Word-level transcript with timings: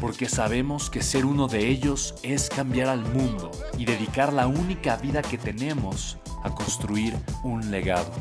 porque 0.00 0.28
sabemos 0.28 0.90
que 0.90 1.02
ser 1.02 1.24
uno 1.24 1.48
de 1.48 1.68
ellos 1.68 2.14
es 2.22 2.48
cambiar 2.48 2.88
al 2.88 3.00
mundo 3.00 3.50
y 3.78 3.84
dedicar 3.84 4.32
la 4.32 4.46
única 4.46 4.96
vida 4.96 5.22
que 5.22 5.38
tenemos 5.38 6.18
a 6.42 6.54
construir 6.54 7.14
un 7.42 7.70
legado. 7.70 8.12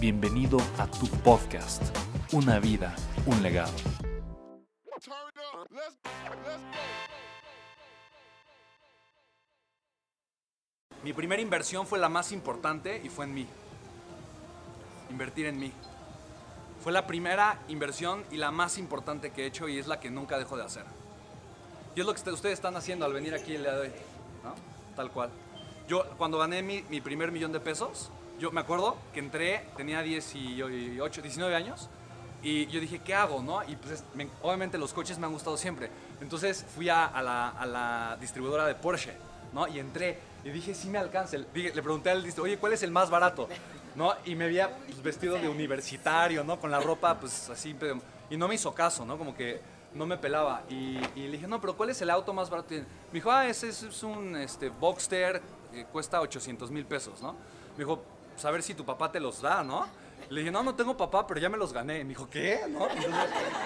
Bienvenido 0.00 0.58
a 0.78 0.86
tu 0.86 1.06
podcast, 1.06 1.82
Una 2.32 2.58
vida, 2.58 2.94
un 3.26 3.42
legado. 3.42 3.72
Mi 11.04 11.12
primera 11.12 11.42
inversión 11.42 11.86
fue 11.86 11.98
la 11.98 12.08
más 12.08 12.32
importante 12.32 13.00
y 13.04 13.08
fue 13.08 13.26
en 13.26 13.34
mí. 13.34 13.46
Invertir 15.10 15.46
en 15.46 15.58
mí. 15.58 15.72
Fue 16.82 16.92
la 16.92 17.06
primera 17.06 17.60
inversión 17.68 18.24
y 18.30 18.38
la 18.38 18.50
más 18.50 18.78
importante 18.78 19.30
que 19.30 19.42
he 19.42 19.46
hecho 19.46 19.68
y 19.68 19.78
es 19.78 19.86
la 19.86 20.00
que 20.00 20.10
nunca 20.10 20.38
dejo 20.38 20.56
de 20.56 20.64
hacer. 20.64 20.84
Y 21.94 22.00
es 22.00 22.06
lo 22.06 22.14
que 22.14 22.30
ustedes 22.30 22.54
están 22.54 22.76
haciendo 22.76 23.04
al 23.04 23.12
venir 23.12 23.34
aquí 23.34 23.54
el 23.54 23.62
día 23.62 23.72
de 23.72 23.80
hoy, 23.80 23.92
¿no? 24.42 24.54
Tal 24.96 25.10
cual. 25.10 25.30
Yo, 25.88 26.06
cuando 26.16 26.38
gané 26.38 26.62
mi, 26.62 26.82
mi, 26.88 27.00
primer 27.00 27.30
millón 27.30 27.52
de 27.52 27.60
pesos, 27.60 28.10
yo 28.38 28.50
me 28.50 28.60
acuerdo 28.60 28.96
que 29.12 29.20
entré, 29.20 29.66
tenía 29.76 30.00
18, 30.00 31.22
19 31.22 31.54
años, 31.54 31.90
y 32.42 32.66
yo 32.66 32.80
dije, 32.80 33.00
¿qué 33.00 33.14
hago, 33.14 33.42
no? 33.42 33.62
Y 33.68 33.76
pues, 33.76 34.04
obviamente 34.40 34.78
los 34.78 34.92
coches 34.92 35.18
me 35.18 35.26
han 35.26 35.32
gustado 35.32 35.56
siempre. 35.56 35.90
Entonces 36.20 36.64
fui 36.74 36.88
a, 36.88 37.06
a, 37.06 37.22
la, 37.22 37.48
a 37.50 37.66
la, 37.66 38.16
distribuidora 38.20 38.66
de 38.66 38.74
Porsche, 38.74 39.12
¿no? 39.52 39.68
Y 39.68 39.78
entré, 39.78 40.18
y 40.44 40.50
dije, 40.50 40.74
sí 40.74 40.88
me 40.88 40.98
alcanza. 40.98 41.36
Le 41.36 41.44
pregunté 41.72 42.10
al 42.10 42.24
distribuidor, 42.24 42.54
oye, 42.54 42.60
¿cuál 42.60 42.72
es 42.72 42.82
el 42.82 42.90
más 42.90 43.10
barato? 43.10 43.48
¿No? 43.94 44.14
Y 44.24 44.34
me 44.34 44.46
veía 44.46 44.74
pues, 44.86 45.02
vestido 45.02 45.34
de 45.34 45.48
universitario, 45.48 46.42
¿no? 46.42 46.58
Con 46.58 46.70
la 46.70 46.80
ropa, 46.80 47.20
pues 47.20 47.50
así, 47.50 47.76
y 48.30 48.36
no 48.38 48.48
me 48.48 48.54
hizo 48.54 48.74
caso, 48.74 49.04
¿no? 49.04 49.18
Como 49.18 49.36
que 49.36 49.60
no 49.94 50.06
me 50.06 50.16
pelaba. 50.16 50.62
Y, 50.68 50.98
le 51.16 51.32
dije, 51.32 51.46
no, 51.46 51.60
pero 51.60 51.76
¿cuál 51.76 51.90
es 51.90 52.00
el 52.02 52.10
auto 52.10 52.32
más 52.32 52.50
barato? 52.50 52.74
Me 52.74 52.84
dijo, 53.12 53.30
ah, 53.30 53.46
ese 53.46 53.68
es 53.68 54.02
un 54.02 54.36
este, 54.36 54.68
Boxster, 54.68 55.42
eh, 55.72 55.86
cuesta 55.90 56.20
800 56.20 56.70
mil 56.70 56.84
pesos, 56.84 57.20
¿no? 57.22 57.32
Me 57.72 57.78
dijo, 57.78 58.02
pues 58.32 58.44
a 58.44 58.50
ver 58.50 58.62
si 58.62 58.74
tu 58.74 58.84
papá 58.84 59.10
te 59.10 59.20
los 59.20 59.40
da, 59.40 59.62
¿no? 59.62 59.86
Le 60.30 60.40
dije, 60.40 60.50
no, 60.50 60.62
no 60.62 60.74
tengo 60.74 60.96
papá, 60.96 61.26
pero 61.26 61.40
ya 61.40 61.48
me 61.48 61.58
los 61.58 61.72
gané. 61.72 62.04
Me 62.04 62.10
dijo, 62.10 62.28
¿qué? 62.30 62.60
¿No? 62.68 62.88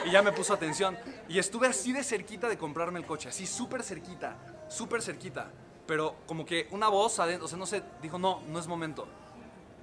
y 0.04 0.10
ya 0.10 0.22
me 0.22 0.32
puso 0.32 0.52
atención. 0.52 0.96
Y 1.28 1.38
estuve 1.38 1.68
así 1.68 1.92
de 1.92 2.02
cerquita 2.02 2.48
de 2.48 2.58
comprarme 2.58 2.98
el 2.98 3.06
coche, 3.06 3.28
así 3.28 3.46
súper 3.46 3.82
cerquita, 3.82 4.36
súper 4.68 5.02
cerquita. 5.02 5.48
Pero 5.86 6.16
como 6.26 6.44
que 6.44 6.66
una 6.72 6.88
voz 6.88 7.20
adentro, 7.20 7.46
o 7.46 7.48
sea, 7.48 7.58
no 7.58 7.66
sé, 7.66 7.82
dijo, 8.02 8.18
no, 8.18 8.40
no 8.48 8.58
es 8.58 8.66
momento. 8.66 9.06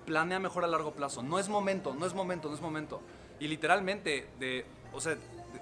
Planea 0.06 0.40
mejor 0.40 0.66
a 0.66 0.68
largo 0.68 0.92
plazo. 0.92 1.24
No 1.24 1.40
es 1.40 1.48
momento, 1.48 1.96
no 1.96 2.06
es 2.06 2.14
momento, 2.14 2.50
no 2.50 2.56
es 2.56 2.62
momento. 2.62 3.02
Y 3.40 3.48
literalmente, 3.48 4.28
de, 4.40 4.66
o 4.92 5.00
sea, 5.00 5.16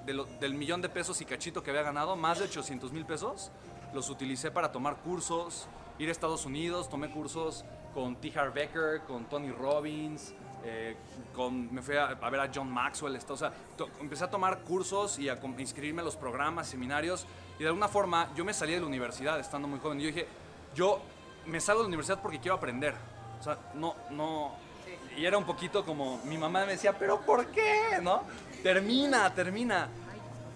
del 0.06 0.54
millón 0.54 0.82
de 0.82 0.90
pesos 0.90 1.22
y 1.22 1.26
cachito 1.26 1.64
que 1.64 1.70
había 1.70 1.84
ganado, 1.84 2.16
más 2.16 2.40
de 2.40 2.46
800 2.46 2.92
mil 2.92 3.06
pesos, 3.06 3.52
los 3.94 4.10
utilicé 4.10 4.52
para 4.52 4.72
tomar 4.72 4.98
cursos, 4.98 5.68
ir 6.00 6.10
a 6.10 6.12
Estados 6.12 6.46
Unidos, 6.46 6.90
tomé 6.90 7.12
cursos 7.12 7.66
con 7.94 8.16
T. 8.16 8.32
Harv 8.38 8.54
Becker, 8.54 9.02
con 9.02 9.26
Tony 9.26 9.52
Robbins, 9.52 10.34
eh, 10.64 10.96
con, 11.36 11.74
me 11.74 11.82
fui 11.82 11.96
a, 11.98 12.14
ver 12.14 12.40
a 12.40 12.50
John 12.54 12.70
Maxwell, 12.72 13.18
o 13.28 13.38
sea, 13.38 13.52
empecé 14.00 14.24
a 14.24 14.30
tomar 14.30 14.60
cursos 14.60 15.20
y 15.20 15.30
a 15.30 15.40
inscribirme 15.58 16.02
a 16.02 16.06
los 16.06 16.16
programas, 16.16 16.68
seminarios, 16.68 17.26
y 17.58 17.64
de 17.64 17.68
alguna 17.68 17.88
forma 17.88 18.32
yo 18.36 18.46
me 18.46 18.54
salí 18.54 18.74
de 18.74 18.80
la 18.80 18.88
universidad 18.88 19.40
estando 19.40 19.68
muy 19.68 19.80
joven. 19.80 20.00
Y 20.00 20.04
yo 20.04 20.08
dije, 20.08 20.28
yo 20.76 21.02
me 21.46 21.60
salgo 21.60 21.82
de 21.82 21.86
la 21.86 21.90
universidad 21.90 22.22
porque 22.22 22.40
quiero 22.40 22.56
aprender. 22.56 22.94
O 23.40 23.44
sea, 23.44 23.58
no, 23.74 23.96
no, 24.12 24.56
y 25.18 25.26
era 25.26 25.38
un 25.38 25.46
poquito 25.46 25.84
como, 25.84 26.20
mi 26.26 26.38
mamá 26.38 26.66
me 26.66 26.74
decía, 26.74 26.98
pero 26.98 27.20
¿por 27.22 27.48
qué? 27.48 28.00
¿No? 28.02 28.24
Termina, 28.64 29.34
termina. 29.34 29.90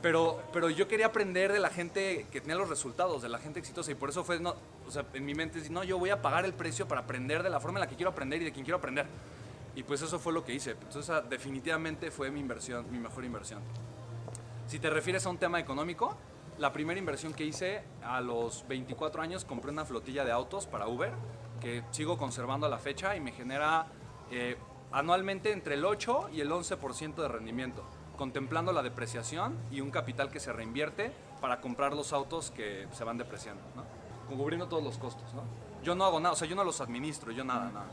Pero, 0.02 0.42
pero 0.54 0.70
yo 0.70 0.88
quería 0.88 1.08
aprender 1.08 1.52
de 1.52 1.60
la 1.60 1.70
gente 1.70 2.28
que 2.32 2.40
tenía 2.40 2.56
los 2.56 2.70
resultados, 2.70 3.24
de 3.24 3.30
la 3.30 3.40
gente 3.40 3.60
exitosa. 3.60 3.92
Y 3.92 3.96
por 3.96 4.10
eso 4.10 4.24
fue, 4.24 4.40
no, 4.40 4.56
o 4.88 4.92
sea, 4.92 5.06
en 5.14 5.26
mi 5.26 5.34
mente, 5.34 5.68
no, 5.72 5.84
yo 5.84 5.98
voy 5.98 6.12
a 6.12 6.22
pagar 6.22 6.46
el 6.46 6.54
precio 6.54 6.88
para 6.88 7.02
aprender 7.02 7.42
de 7.42 7.50
la 7.50 7.60
forma 7.60 7.80
en 7.80 7.82
la 7.82 7.88
que 7.88 7.96
quiero 7.96 8.12
aprender 8.12 8.42
y 8.42 8.46
de 8.46 8.52
quien 8.52 8.64
quiero 8.64 8.78
aprender. 8.78 9.08
Y 9.76 9.84
pues 9.84 10.02
eso 10.02 10.20
fue 10.20 10.32
lo 10.32 10.46
que 10.46 10.54
hice. 10.54 10.72
Entonces, 10.72 11.12
definitivamente 11.30 12.12
fue 12.12 12.30
mi 12.30 12.40
inversión, 12.40 12.86
mi 12.92 13.00
mejor 13.00 13.26
inversión. 13.26 13.62
Si 14.68 14.80
te 14.80 14.90
refieres 14.90 15.26
a 15.26 15.30
un 15.30 15.38
tema 15.38 15.60
económico, 15.60 16.16
la 16.60 16.72
primera 16.72 17.00
inversión 17.00 17.34
que 17.34 17.44
hice 17.44 17.84
a 18.04 18.22
los 18.22 18.66
24 18.68 19.22
años, 19.22 19.44
compré 19.44 19.72
una 19.72 19.86
flotilla 19.86 20.24
de 20.24 20.32
autos 20.32 20.68
para 20.68 20.88
Uber, 20.88 21.12
que 21.60 21.84
sigo 21.92 22.18
conservando 22.18 22.68
a 22.68 22.70
la 22.70 22.78
fecha 22.78 23.16
y 23.16 23.20
me 23.20 23.32
genera 23.32 23.88
eh, 24.32 24.56
anualmente 24.96 25.52
entre 25.52 25.76
el 25.76 25.84
8 25.84 26.30
y 26.32 26.40
el 26.40 26.50
11% 26.50 27.16
de 27.16 27.28
rendimiento, 27.28 27.84
contemplando 28.18 28.72
la 28.72 28.82
depreciación 28.82 29.58
y 29.70 29.82
un 29.82 29.92
capital 29.92 30.32
que 30.32 30.40
se 30.40 30.54
reinvierte 30.54 31.12
para 31.42 31.60
comprar 31.60 31.94
los 31.94 32.14
autos 32.14 32.50
que 32.52 32.88
se 32.94 33.04
van 33.04 33.18
depreciando, 33.18 33.62
¿no? 33.76 33.84
cubriendo 34.38 34.68
todos 34.70 34.82
los 34.82 34.98
costos. 34.98 35.34
¿no? 35.34 35.44
Yo 35.84 35.96
no 35.96 36.06
hago 36.06 36.22
nada, 36.22 36.32
o 36.32 36.36
sea, 36.38 36.48
yo 36.48 36.56
no 36.56 36.64
los 36.64 36.80
administro, 36.80 37.34
yo 37.34 37.44
nada, 37.44 37.70
nada. 37.72 37.88